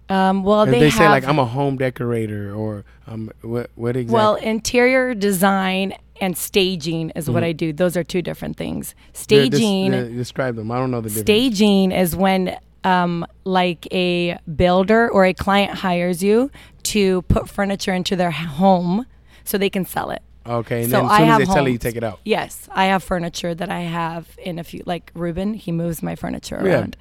[0.10, 3.95] Um, well, they, they, have, say like I'm a home decorator or um, what what
[3.95, 4.13] exactly?
[4.13, 7.47] Well, interior design and staging is what Mhm.
[7.47, 7.73] I do.
[7.73, 8.93] Those are two different things.
[9.13, 10.69] Staging, there- describe them.
[10.69, 11.25] I don't know the difference.
[11.25, 16.51] staging is when um, like a builder or a client hires you
[16.84, 19.06] to put furniture into their home
[19.43, 20.21] so they can sell it.
[20.47, 21.80] Okay, and So then as I soon as have they sell it, you homes.
[21.82, 22.19] take it out.
[22.25, 26.15] Yes, I have furniture that I have in a few, like Ruben, he moves my
[26.15, 26.80] furniture Yeah.
[26.80, 26.97] around.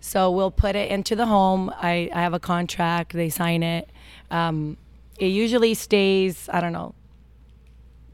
[0.00, 1.72] So we'll put it into the home.
[1.80, 3.88] I, I have a contract, they sign it.
[4.30, 4.76] Um,
[5.18, 6.94] it usually stays, I don't know,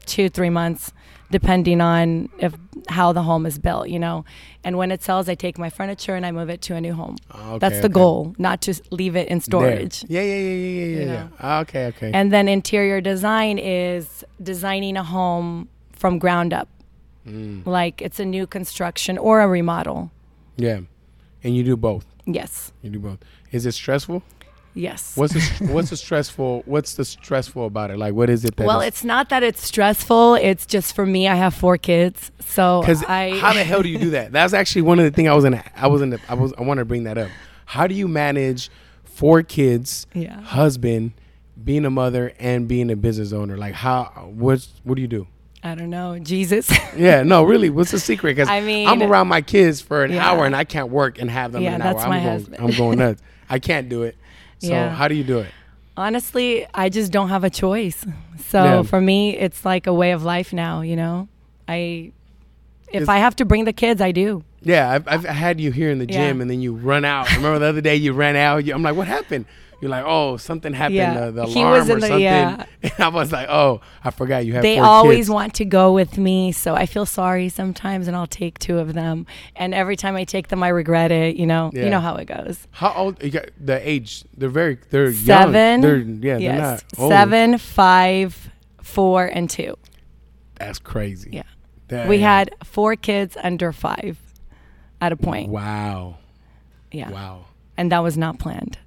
[0.05, 0.91] two, three months,
[1.31, 2.53] depending on if
[2.89, 4.25] how the home is built, you know.
[4.63, 6.93] And when it sells, I take my furniture and I move it to a new
[6.93, 7.15] home.
[7.33, 7.93] Okay, That's the okay.
[7.93, 9.41] goal, not to leave it in There.
[9.43, 10.05] storage.
[10.07, 11.13] Yeah, yeah, yeah, yeah, yeah, yeah.
[11.13, 11.27] Yeah.
[11.39, 12.11] Ah, Okay, okay.
[12.13, 16.67] And then interior design is designing a home from ground up.
[17.27, 20.11] Mm, Like it's a new construction or a remodel.
[20.57, 20.79] yeah,
[21.43, 22.05] and you do both.
[22.25, 22.71] Yes.
[22.81, 23.19] You do both.
[23.51, 24.21] Is it stressful?
[24.73, 25.17] Yes.
[25.17, 26.63] What's the what's the stressful?
[26.65, 27.97] What's the stressful about it?
[27.97, 28.65] Like, what is it that?
[28.65, 30.35] well, it's not that it's stressful.
[30.35, 31.27] It's just for me.
[31.27, 33.37] I have four kids, so because I.
[33.39, 34.31] how the hell do you do that?
[34.31, 35.61] That's actually one of the things I was in.
[35.75, 36.11] I was in.
[36.11, 36.53] The, I was.
[36.57, 37.29] I want to bring that up.
[37.65, 38.69] How do you manage
[39.03, 40.39] four kids, Yeah.
[40.41, 41.13] husband,
[41.61, 43.57] being a mother, and being a business owner?
[43.57, 44.05] Like, how?
[44.33, 45.27] What's what do you do?
[45.63, 46.17] I don't know.
[46.17, 46.71] Jesus.
[46.97, 47.69] Yeah, no, really.
[47.69, 48.35] What's the secret?
[48.35, 50.27] Because I mean- I'm around my kids for an Yeah.
[50.29, 51.93] hour and I can't work and have them Yeah, an hour.
[51.93, 52.57] that's I'm my going, husband.
[52.59, 53.21] I'm going nuts.
[53.49, 54.17] I can't do it.
[54.61, 54.89] So Yeah.
[54.93, 55.51] how do you do it?
[55.97, 58.05] Honestly, I just don't have a choice.
[58.47, 58.81] So Yeah.
[58.83, 60.81] for me, it's like a way of life now.
[60.81, 61.27] You know,
[61.67, 62.11] I.
[62.89, 64.43] If It's- I have to bring the kids, I do.
[64.63, 66.27] Yeah, I've, I've had you here in the Yeah.
[66.27, 67.33] gym and then you run out.
[67.35, 68.65] Remember the other day you ran out?
[68.65, 69.45] You, I'm like, what happened?
[69.81, 70.95] You're like, oh, something happened.
[70.95, 71.13] Yeah.
[71.19, 72.19] Uh, the He alarm was or the- something.
[72.21, 72.65] yeah.
[72.83, 75.29] And I was like, oh, I forgot you have they always kids.
[75.29, 78.93] want to go with me so i feel sorry sometimes and i'll take two of
[78.93, 81.83] them and every time i take them i regret it you know Yeah.
[81.85, 83.21] you know how it goes How old?
[83.23, 84.23] You got the age.
[84.35, 84.77] They're very.
[84.89, 85.13] They're young.
[85.53, 86.37] seven They're yeah.
[86.39, 87.11] They're not old.
[87.11, 88.49] seven five
[88.81, 89.77] four and two
[90.55, 91.29] That's crazy.
[91.89, 92.07] Yeah.
[92.07, 94.17] We had four kids under five
[94.99, 96.17] at a point Wow.
[96.91, 97.45] yeah Wow.
[97.77, 98.77] and that was not planned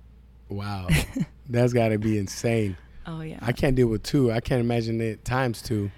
[0.55, 0.89] Wow.
[1.49, 2.77] That's got to be insane.
[3.07, 4.33] oh yeah I can't deal with two.
[4.33, 5.91] I can't imagine it times two.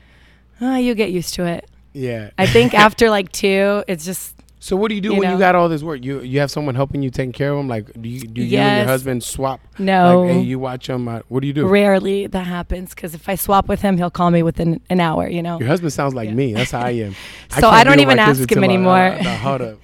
[0.61, 2.31] Ah, you get used to it Yeah.
[2.39, 5.39] i think after like two it's just So what do you do you when you
[5.39, 6.03] got all this work?
[6.03, 7.69] You you have someone helping you taking care of them?
[7.69, 9.61] Like do you do you and your husband swap?
[9.79, 11.07] no Like hey, you watch them.
[11.09, 11.67] Uh, what do you do?
[11.69, 15.29] rarely that happens because if i swap with him he'll call me within an hour
[15.29, 16.41] you know Your husband sounds like Yeah.
[16.43, 16.55] me.
[16.55, 17.15] That's how I am.
[17.51, 19.07] So can't I don't even kids ask him until I- anymore.
[19.13, 19.79] uh, uh, hold up.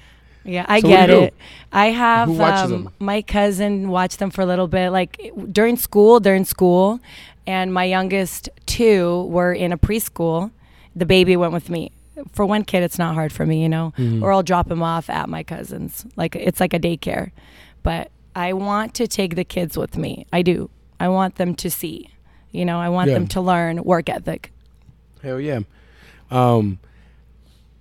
[0.45, 1.35] Yeah, I So get it.
[1.73, 4.91] I have um, my cousin watch them for a little bit.
[4.91, 7.01] Like during school, they're in school,
[7.47, 10.51] and my youngest two were in a preschool.
[10.97, 11.93] The baby went with me.
[12.33, 14.23] For one kid, it's not hard for me, you know, Mhm.
[14.23, 16.05] or I'll drop him off at my cousin's.
[16.17, 17.31] Like it's like a daycare,
[17.83, 20.27] but I want to take the kids with me.
[20.33, 20.71] I do.
[21.01, 22.09] I want them to see.
[22.51, 23.15] You know, I want Yeah.
[23.15, 24.53] them to learn work ethic.
[25.23, 25.61] Hell yeah.
[26.31, 26.79] Um,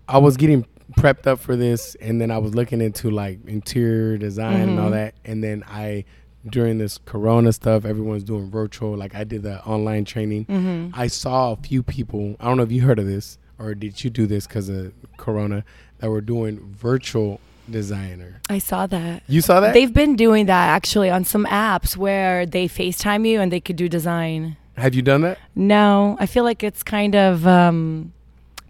[0.08, 0.66] I was getting
[0.98, 4.88] prepped up for this, and then I was looking into like interior design and all
[4.90, 4.92] Mhm.
[4.92, 6.06] that, and then I
[6.50, 8.98] during this Corona stuff, everyone's doing virtual.
[8.98, 10.46] Like I did the online training.
[10.46, 12.36] hmm I saw a few people.
[12.40, 14.92] I don't know if you heard of this or did you do this because of
[15.18, 15.64] Corona
[16.00, 18.42] that were doing virtual designer.
[18.50, 19.22] I saw that.
[19.28, 19.74] You saw that?
[19.74, 23.76] They've been doing that actually on some apps where they FaceTime you and they could
[23.76, 24.58] do design.
[24.78, 25.38] Have you done that?
[25.56, 28.14] No, I feel like it's kind of um,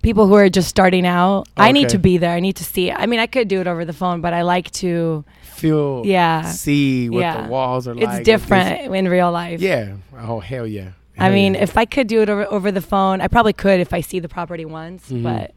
[0.02, 1.48] people who are just starting out.
[1.58, 2.32] I need to be there.
[2.32, 2.96] I need to see it.
[2.98, 5.24] I mean, I could do it over the phone, but I like to.
[5.56, 6.42] Feel, Yeah.
[6.44, 7.44] see what Yeah.
[7.44, 8.04] the walls are like.
[8.04, 9.62] It's if different in real life.
[9.62, 9.94] yeah.
[10.18, 10.90] Oh hell yeah.
[11.20, 11.62] I mean, yeah.
[11.62, 14.18] if I could do it over, over the phone, I probably could if I see
[14.20, 15.22] the property once, Mhm.
[15.22, 15.54] but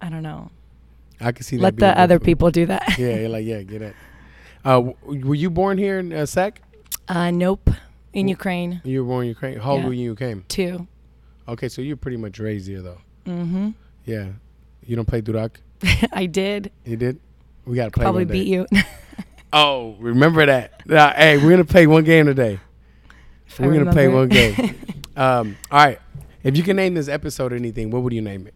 [0.00, 0.50] I don't know.
[1.20, 1.58] I could see.
[1.58, 2.26] Let the other difficult.
[2.26, 2.84] people do that.
[2.98, 3.94] yeah, you're like yeah, get it.
[4.64, 6.62] Uh, w- were you born here in uh, Sac?
[7.08, 7.70] Uh, nope.
[8.12, 9.58] In W- Ukraine, You were born in Ukraine.
[9.58, 9.86] How old Yeah.
[9.88, 10.44] were you when you came?
[10.48, 10.86] too.
[11.48, 12.98] Okay, so you're pretty much raised here though.
[13.24, 13.70] Hmm
[14.04, 14.28] Yeah.
[14.86, 15.56] You don't play Durak?
[16.12, 16.70] I did.
[16.84, 17.20] You did?
[17.64, 18.02] We gotta play.
[18.04, 18.32] Probably one day.
[18.44, 18.66] beat you.
[19.52, 20.86] Oh, remember that.
[20.86, 22.60] Nah, hey, we're gonna play one game today.
[23.48, 24.54] if we're gonna play one game.
[25.16, 25.98] um, all right.
[26.44, 28.54] If you can name this episode anything, what would you name it?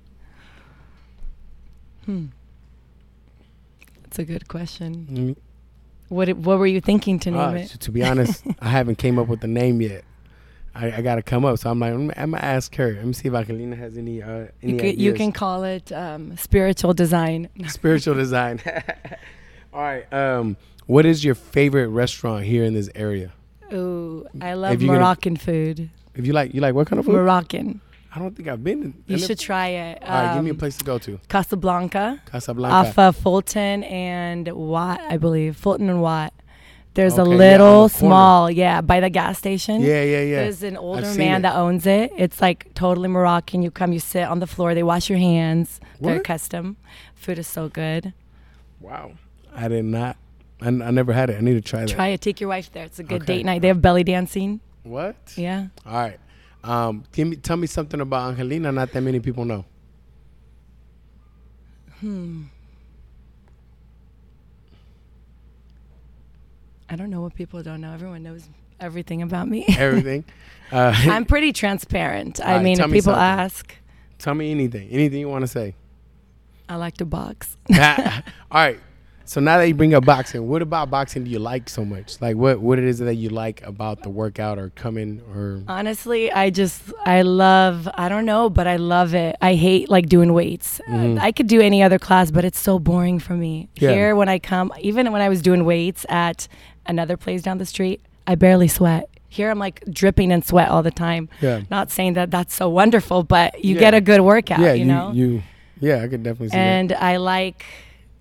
[2.05, 2.27] Hmm.
[4.05, 5.09] That's a good question.
[5.11, 5.37] Mm,
[6.11, 7.69] What What were you thinking to name uh, it?
[7.71, 10.05] to, to be honest, I haven't came up with the name yet.
[10.75, 12.95] I, I gotta come up, so I'm like, I'm, I'm gonna ask her.
[12.95, 15.93] Let me see if Akalina has any uh, any You, could, you can call it
[15.93, 17.49] um, spiritual design.
[17.69, 18.61] spiritual design.
[19.73, 20.13] all right.
[20.13, 20.57] Um,
[20.87, 23.33] what is your favorite restaurant here in this area?
[23.73, 25.91] Ooh, I love you're gonna- Moroccan food.
[26.15, 27.15] If you like, you like what kind of food?
[27.15, 27.81] Moroccan.
[28.15, 28.83] I don't think I've been.
[28.83, 30.03] In, You should try it.
[30.03, 31.19] All right, give me a Um, place to go to.
[31.29, 32.75] Casablanca, Casablanca.
[32.89, 35.57] off of Fulton and Watt, I believe.
[35.57, 36.33] Fulton and Watt.
[36.95, 39.81] There's a Okay, yeah, little the small, yeah, by the gas station.
[39.81, 40.37] yeah, yeah, yeah.
[40.43, 41.43] There's an older man it.
[41.43, 42.13] that owns it.
[42.17, 43.63] It's like totally Moroccan.
[43.63, 44.75] You come, you sit on the floor.
[44.75, 45.81] They wash your hands.
[46.01, 46.25] They're What?
[46.25, 46.77] custom.
[47.15, 48.13] Food is so good.
[48.81, 49.13] Wow.
[49.55, 50.17] I did not
[50.63, 51.37] I, I never had it.
[51.37, 51.89] I need to try that.
[51.89, 52.21] Try it.
[52.21, 52.85] Take your wife there.
[52.85, 53.39] It's a good Okay.
[53.39, 53.61] date night.
[53.63, 54.61] They have belly dancing.
[54.85, 55.17] What?
[55.37, 55.67] Yeah.
[55.85, 56.19] All right.
[56.63, 58.71] Um, give me, tell me something about Angelina.
[58.73, 59.65] Not that many people know.
[66.95, 67.93] I don't know what people don't know.
[67.93, 69.65] Everyone knows everything about me.
[69.79, 70.25] Everything.
[70.71, 72.39] Uh, I'm pretty transparent.
[72.39, 73.21] I Alright, mean, if me people something.
[73.21, 73.75] ask,
[74.21, 74.89] tell me anything.
[74.91, 75.75] Anything you want to say.
[76.69, 77.57] I like to box.
[77.73, 77.81] All
[78.53, 78.79] right.
[79.27, 82.21] So now that you bring up boxing, what about boxing do you like so much?
[82.21, 86.31] Like what what it is that you like about the workout or coming or Honestly,
[86.31, 89.35] I just I love I don't know, but I love it.
[89.41, 90.79] I hate like doing weights.
[90.89, 93.71] Uh, I could do any other class, but it's so boring for me.
[93.77, 93.85] Mm-hmm.
[93.85, 93.91] Yeah.
[93.93, 96.47] Here when I come, even when I was doing weights at
[96.87, 99.09] another place down the street, I barely sweat.
[99.29, 101.29] Here I'm like dripping in sweat all the time.
[101.41, 101.63] Yeah.
[101.71, 103.81] Not saying that that's so wonderful, but you Yeah.
[103.81, 105.11] get a good workout, yeah, you, know.
[105.13, 105.43] you
[105.81, 106.61] yeah, I could definitely see that.
[106.63, 107.65] and I like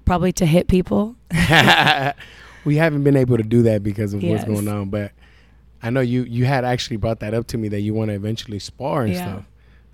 [0.05, 1.15] probably to hit people.
[2.65, 5.11] we haven't been able to do that because of what's going on, but
[5.81, 8.15] I know you you had actually brought that up to me that you want to
[8.15, 9.21] eventually spar and Yeah.
[9.33, 9.45] stuff.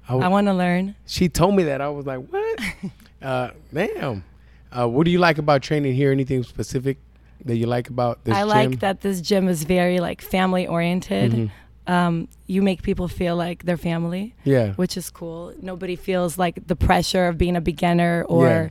[0.08, 0.95] I w- I want to learn.
[1.05, 2.60] she told me that I was like, "What?
[3.21, 4.23] uh, damn.
[4.71, 6.12] Uh, what do you like about training here?
[6.12, 6.97] Anything specific
[7.45, 8.71] that you like about this gym I gym?
[8.71, 11.32] like that this gym is very like family oriented.
[11.32, 11.52] Mhm.
[11.88, 14.73] Um, you make people feel like they're family, Yeah.
[14.73, 15.54] which is cool.
[15.62, 18.47] Nobody feels like the pressure of being a beginner or.
[18.47, 18.69] Yeah.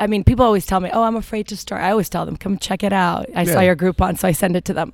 [0.00, 2.36] I mean, people always tell me, "Oh, I'm afraid to start." I always tell them,
[2.36, 3.66] "Come check it out." I saw Yeah.
[3.66, 4.92] your Groupon, so I send it to them,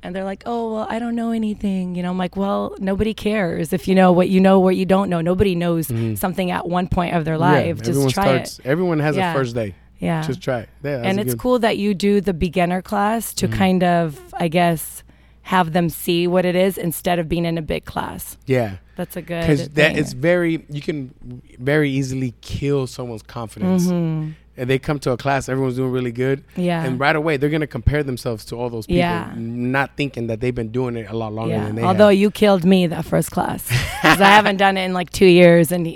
[0.00, 3.14] and they're like, "Oh, well, I don't know anything." You know, I'm like, "Well, nobody
[3.14, 5.20] cares if you know what you know, what you don't know.
[5.20, 6.16] Nobody knows Mhm.
[6.16, 7.78] something at one point of their Yeah, life.
[7.78, 9.32] Just everyone try starts, Everyone has Yeah.
[9.32, 9.74] a first day.
[10.04, 10.68] It." Yeah, Just try it.
[10.82, 13.52] Yeah, and it's good- cool that you do the beginner class to Mhm.
[13.52, 15.02] kind of, I guess,
[15.42, 18.36] have them see what it is instead of being in a big class.
[18.46, 19.40] Yeah, That's a good.
[19.42, 21.12] because that it's very you can
[21.58, 23.86] very easily kill someone's confidence.
[23.86, 24.34] Mhm.
[24.56, 26.84] And they come to a class, everyone's doing really good, Yeah.
[26.84, 29.32] and right away they're gonna compare themselves to all those people, Yeah.
[29.36, 31.64] not thinking that they've been doing it a lot longer yeah.
[31.64, 31.86] than they are.
[31.88, 32.18] Although have.
[32.18, 33.66] you killed me that first class,
[34.02, 35.86] 'Cause I haven't done it in like two years, and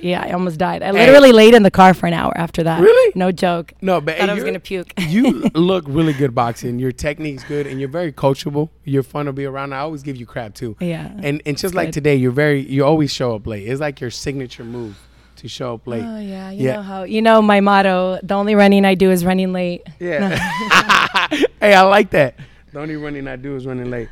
[0.00, 0.82] yeah, I almost died.
[0.82, 0.92] I Hey.
[0.92, 2.80] literally laid in the car for an hour after that.
[2.80, 3.12] Really?
[3.14, 3.72] No joke.
[3.82, 4.92] No, but Thought hey, I was gonna puke.
[5.08, 6.78] you look really good boxing.
[6.78, 8.70] Your technique's good, and you're very coachable.
[8.84, 9.74] You're fun to be around.
[9.74, 10.76] I always give you crap too.
[10.80, 11.10] yeah.
[11.22, 11.94] And and just like good.
[11.94, 13.66] today, you're very you always show up late.
[13.68, 14.96] It's like your signature move
[15.38, 16.02] to show up late.
[16.04, 16.74] Oh yeah, you Yeah.
[16.76, 18.18] know how you know my motto.
[18.22, 19.82] The only running I do is running late.
[19.98, 20.36] Yeah.
[21.60, 22.36] hey, I like that.
[22.72, 24.08] The only running I do is running late.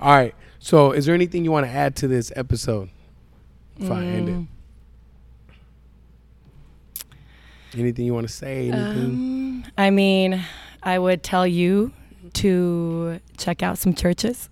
[0.00, 0.34] All right.
[0.60, 2.90] So, is there anything you want to add to this episode?
[3.78, 4.46] If I end Mm.
[7.74, 7.78] it.
[7.78, 8.68] Anything you want to say?
[8.70, 9.04] Anything?
[9.04, 10.42] Um, I mean,
[10.82, 11.92] I would tell you
[12.34, 14.48] to check out some churches.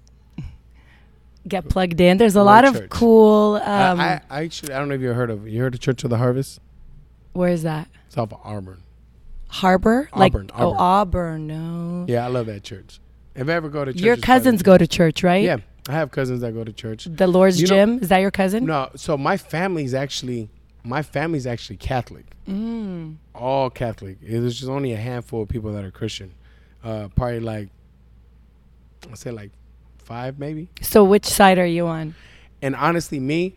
[1.48, 2.16] Get plugged in.
[2.18, 3.60] There's a lot of cool.
[3.64, 5.46] I- Um, I, I actually I don't know if you heard of.
[5.48, 6.60] You heard of Church of the Harvest?
[7.32, 7.88] where is that?
[8.06, 8.82] It's off of Auburn.
[9.48, 10.08] Harbor?
[10.12, 10.76] Auburn, Like oh, Auburn.
[10.78, 11.46] Auburn.
[11.46, 12.06] No.
[12.08, 12.98] Yeah, I love that church.
[13.34, 15.44] If I ever go to church, Your cousins go to church, right?
[15.44, 17.04] Yeah, I have cousins that go to church.
[17.10, 17.98] The Lord's You know- Gym.
[18.02, 18.64] Is that your cousin?
[18.64, 20.48] No, so my family's actually
[20.82, 22.24] my family's actually Catholic.
[22.48, 23.16] Mm.
[23.34, 24.18] all Catholic.
[24.22, 26.32] There's just only a handful of people that are Christian.
[26.82, 27.68] Uh, probably like,
[29.10, 29.50] I say like
[30.06, 30.68] five maybe.
[30.80, 32.14] So which side are you on?
[32.62, 33.56] And honestly, me,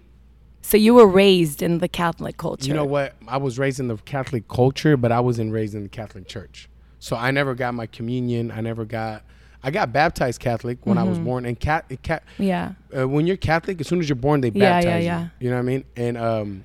[0.61, 2.67] So you were raised in the Catholic culture.
[2.67, 3.15] you know what?
[3.27, 6.67] I was raised in the Catholic culture, but I wasn't raised in the Catholic church.
[6.99, 8.51] So I never got my communion.
[8.51, 9.23] I never got.
[9.63, 11.23] I got baptized Catholic when I was Mhm.
[11.25, 11.45] born.
[11.45, 12.73] And cat, cat Yeah.
[12.97, 15.21] uh, when you're Catholic, as soon as you're born, they Yeah, yeah, baptize yeah.
[15.21, 15.29] you.
[15.39, 15.83] You know what I mean?
[15.97, 16.63] And um,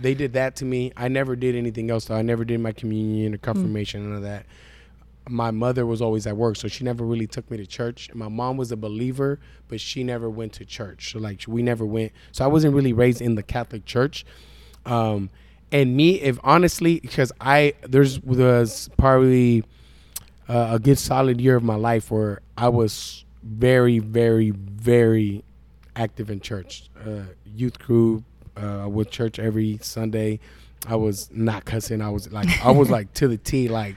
[0.00, 0.92] they did that to me.
[0.96, 2.04] I never did anything else.
[2.06, 4.46] Though I never did my communion or confirmation, none of that.
[5.28, 8.10] My mother was always at work, so she never really took me to church.
[8.14, 11.12] My mom was a believer, but she never went to church.
[11.12, 12.12] So like we never went.
[12.32, 14.24] So I wasn't really raised in the Catholic church.
[14.84, 15.30] Um,
[15.72, 19.64] and me, if honestly, because I there's was probably
[20.48, 25.44] uh, a good solid year of my life where I was very, very, very
[25.96, 28.24] active in church, uh, youth group,
[28.56, 30.40] uh, with church every Sunday.
[30.86, 32.00] I was not cussing.
[32.00, 33.96] I was like, I was like to the T, like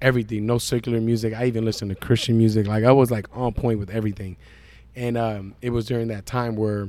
[0.00, 0.46] everything.
[0.46, 1.34] No secular music.
[1.34, 2.66] I even listened to Christian music.
[2.66, 4.36] Like I was like on point with everything.
[4.96, 6.88] And um, it was during that time where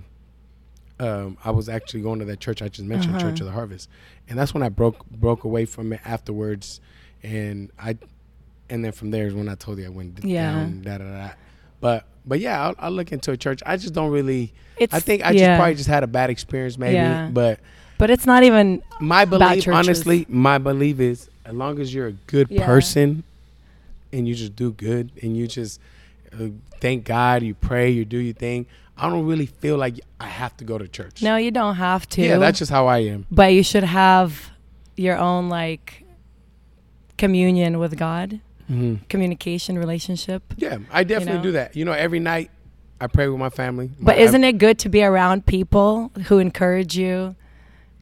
[0.99, 3.29] um, I was actually going to that church I just mentioned, Uh-huh.
[3.29, 3.87] Church of the Harvest,
[4.27, 6.81] and that's when I broke broke away from it afterwards,
[7.23, 7.97] and I,
[8.69, 10.51] and then from there is when I told you I went Yeah.
[10.53, 11.29] down, da da da.
[11.79, 13.61] But but yeah, I'll, I'll look into a church.
[13.65, 14.53] I just don't really.
[14.77, 15.47] It's, I think I yeah.
[15.47, 16.95] just probably just had a bad experience, maybe.
[16.95, 17.29] Yeah.
[17.31, 17.59] But
[17.97, 18.81] But it's not even.
[18.99, 22.65] my belief, honestly, my belief is as long as you're a good Yeah.
[22.65, 23.23] person,
[24.13, 25.79] and you just do good, and you just
[26.31, 28.67] uh, thank God, you pray, you do your thing.
[28.95, 31.23] I don't really feel like I have to go to church.
[31.23, 32.21] No, you don't have to.
[32.21, 33.25] Yeah, that's just how I am.
[33.31, 34.51] But you should have
[34.95, 36.03] your own like
[37.17, 38.39] communion with God.
[39.09, 40.43] communication, relationship.
[40.55, 41.43] Yeah, I definitely know?
[41.43, 41.75] do that.
[41.75, 42.51] You know, every night
[43.01, 43.89] I pray with my family.
[43.99, 47.35] But isn't it good to be around people who encourage you?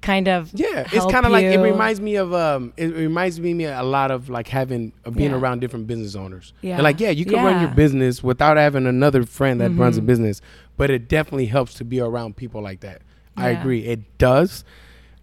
[0.02, 0.52] Kind of.
[0.54, 4.12] Yeah, it's kind of like it reminds me of um, it reminds me a lot
[4.12, 5.38] of like having of being Yeah.
[5.38, 6.54] around different business owners.
[6.62, 6.76] Yeah.
[6.76, 7.76] And like yeah, you can run your Mm-hmm.
[7.76, 10.40] business without having another friend that runs a business,
[10.78, 13.02] but it definitely helps to be around people like that.
[13.36, 14.64] I agree, it does.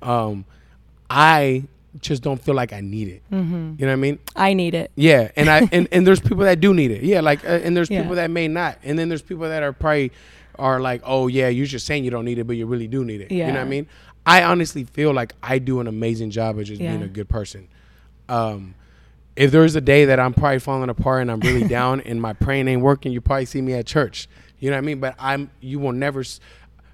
[0.03, 0.45] Um,
[1.11, 1.65] I
[2.01, 3.23] just don't feel like I need it.
[3.33, 3.75] Mm-hmm.
[3.79, 4.19] You know what I mean?
[4.35, 4.91] I need it.
[4.97, 7.03] Yeah, and I and, and there's people that do need it.
[7.03, 8.03] Yeah, like uh, and there's Yeah.
[8.03, 10.13] people that may not, and then there's people that are probably
[10.59, 13.05] are like, oh yeah, you're just saying you don't need it, but you really do
[13.05, 13.31] need it.
[13.33, 13.47] Yeah.
[13.47, 13.87] You know what I mean?
[14.27, 17.69] I honestly feel like I do an amazing job of just being a good person.
[18.29, 18.75] Um,
[19.37, 22.33] if there's a day that I'm probably falling apart and I'm really down and my
[22.33, 24.29] praying ain't working, you probably see me at church.
[24.59, 25.01] You know what I mean?
[25.01, 26.25] But I'm you will never.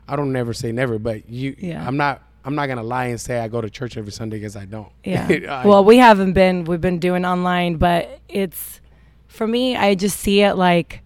[0.08, 1.54] I don't never say never, but you.
[1.58, 1.86] Yeah.
[1.86, 2.22] I'm not.
[2.44, 4.90] I'm not gonna lie and say I go to church every Sunday because I don't.
[5.04, 5.28] Yeah.
[5.48, 6.64] I- well, we haven't been.
[6.64, 8.80] We've been doing online, but it's
[9.28, 9.76] for me.
[9.76, 11.02] I just see it like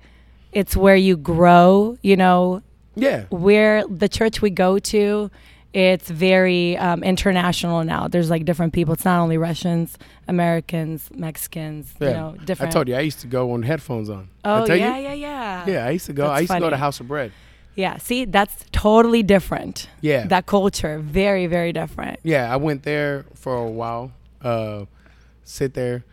[0.52, 1.98] it's where you grow.
[2.00, 2.62] You know,
[2.94, 3.24] yeah.
[3.30, 5.30] where the church we go to,
[5.74, 8.06] it's very um, international now.
[8.06, 8.94] There's like different people.
[8.94, 11.92] It's not only Russians, Americans, Mexicans.
[12.00, 12.08] Yeah.
[12.08, 12.70] You know, different.
[12.70, 14.28] I told you I used to go on headphones on.
[14.44, 15.02] Oh tell yeah, you?
[15.08, 15.66] yeah, yeah.
[15.66, 16.26] Yeah, I used to go.
[16.26, 16.76] I That's used to go to.
[16.76, 17.32] House of Bread.
[17.74, 17.96] Yeah.
[17.98, 19.88] See, that's totally different.
[20.00, 22.20] Yeah, That culture, very, very different.
[22.22, 22.52] yeah.
[22.52, 24.12] I went there for a while.
[24.40, 24.84] Uh,
[25.42, 26.04] sit there.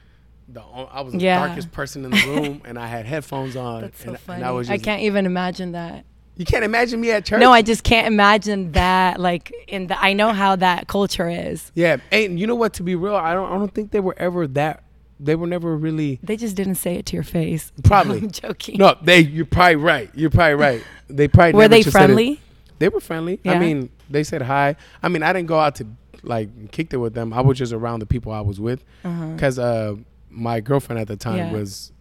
[0.50, 1.46] The, I was the Yeah.
[1.46, 3.82] darkest person in the room, and I had headphones on.
[3.82, 4.38] That's so and, funny.
[4.38, 6.04] and I was I can't even imagine that.
[6.42, 7.40] You can't imagine me at church.
[7.40, 9.20] No, I just can't imagine that.
[9.20, 11.72] Like in the, I know how that culture is.
[11.76, 12.74] Yeah, and you know what?
[12.74, 13.48] To be real, I don't.
[13.52, 14.84] I don't think they were ever that.
[15.20, 16.20] They were never really.
[16.24, 17.72] They just didn't say it to your face.
[17.84, 18.18] Probably.
[18.18, 18.80] I'm joking.
[18.80, 19.20] No, they.
[19.20, 20.10] You're probably right.
[20.16, 20.84] You're probably right.
[21.10, 22.42] They probably Were they just said it- friendly?
[22.80, 23.40] They were friendly.
[23.44, 23.52] Yeah.
[23.54, 24.78] I mean, they said hi.
[25.04, 25.86] I mean, I didn't go out to
[26.24, 27.34] like kick it with them.
[27.34, 29.28] I was just around the people I was with Uh-huh.
[29.34, 29.96] because uh,
[30.32, 31.52] my girlfriend at the time Yeah.
[31.52, 31.92] was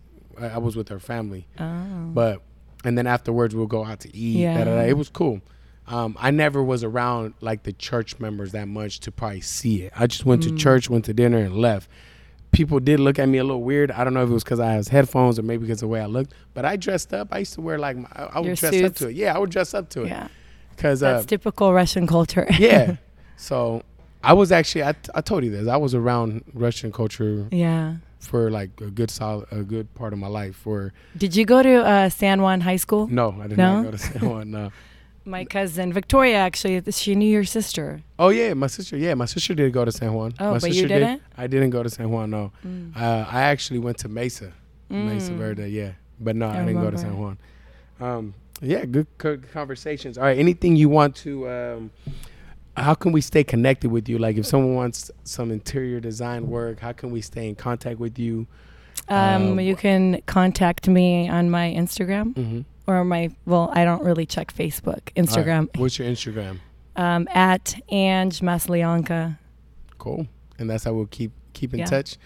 [0.41, 1.47] I I was with her family.
[1.59, 1.85] Oh.
[2.15, 2.41] But
[2.85, 4.39] and then afterwards we'll go out to eat.
[4.39, 4.59] Yeah.
[4.59, 4.81] da, da, da.
[4.83, 5.41] It was cool.
[5.87, 9.93] Um, I never was around like the church members that much to probably see it.
[9.97, 10.51] I just went Mm.
[10.51, 11.89] to church, went to dinner, and left.
[12.53, 13.91] People did look at me a little weird.
[13.91, 15.89] I don't know if it was because I had headphones or maybe because of the
[15.89, 16.33] way I looked.
[16.55, 17.29] But I dressed up.
[17.33, 19.15] I used to wear like my, I, I would Your dress up to it.
[19.17, 20.09] Yeah, I would dress up to it.
[20.09, 20.29] Yeah.
[20.77, 22.47] Because uh, That's typical Russian culture.
[22.59, 22.97] yeah.
[23.37, 23.83] So
[24.23, 25.67] I was actually I, I told you this.
[25.67, 27.95] I was around Russian culture yeah.
[28.21, 30.55] For like a good solid a good part of my life.
[30.57, 33.09] For Did you go to uh, San Juan High School?
[33.09, 33.77] no, I did No?
[33.77, 34.51] not go to San Juan.
[34.51, 34.71] No.
[35.25, 38.01] My cousin Victoria actually, she knew your sister.
[38.19, 38.97] Oh yeah, my sister.
[38.97, 40.33] Yeah, my sister did go to San Juan.
[40.41, 41.19] Oh, my but you didn't?
[41.19, 41.23] Did.
[41.37, 42.31] I didn't go to San Juan.
[42.31, 42.97] No, Mm.
[42.97, 44.53] uh, I actually went to Mesa,
[44.89, 45.37] Mesa Mm.
[45.37, 45.69] Verde.
[45.69, 47.19] Yeah, but no, I, I didn't go to San.
[47.19, 47.37] Juan.
[48.01, 50.17] Um, yeah, good, good conversations.
[50.17, 51.49] All right, anything you want to?
[51.49, 51.91] Um,
[52.81, 54.19] how can we stay connected with you?
[54.19, 58.19] Like, if someone wants some interior design work, how can we stay in contact with
[58.19, 58.47] you?
[59.09, 62.61] Um, Uh, you can contact me on my Instagram Mm-hmm.
[62.87, 66.59] or my, well, I don't really check Facebook, Instagram, What's your Instagram?
[66.97, 69.39] um, at Ange Maslyanka.
[69.99, 70.27] Cool.
[70.59, 71.87] And that's how we'll keep keep in Yeah.
[71.87, 72.17] touch.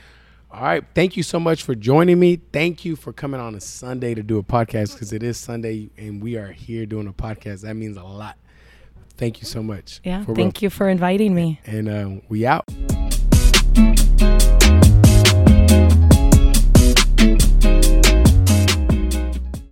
[0.50, 0.84] All right.
[0.94, 2.40] Thank you so much for joining me.
[2.52, 5.90] Thank you for coming on a Sunday to do a podcast because it is Sunday
[5.96, 7.62] and we are here doing a podcast.
[7.62, 8.36] That means a lot.
[9.16, 10.00] Thank you so much.
[10.04, 10.24] Yeah.
[10.24, 11.60] Thank you for inviting me.
[11.66, 12.64] And uh, we out.